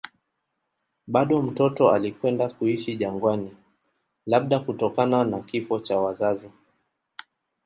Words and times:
Bado 1.07 1.41
mtoto 1.41 1.91
alikwenda 1.91 2.49
kuishi 2.49 2.95
jangwani, 2.97 3.57
labda 4.25 4.59
kutokana 4.59 5.23
na 5.23 5.41
kifo 5.41 5.79
cha 5.79 5.97
wazazi. 5.99 6.51